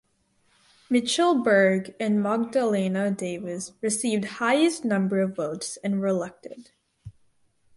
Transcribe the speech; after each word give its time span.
Michal 0.89 1.43
Berg 1.43 1.93
and 1.99 2.23
Magdalena 2.23 3.11
Davis 3.11 3.73
received 3.81 4.25
highest 4.25 4.83
number 4.83 5.21
of 5.21 5.35
votes 5.35 5.77
and 5.83 5.99
were 5.99 6.07
elected. 6.07 6.71